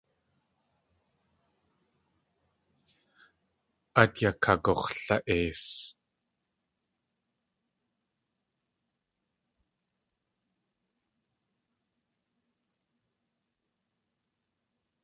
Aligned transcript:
Át 4.01 4.13
yakagux̲la.eis. 4.23 5.63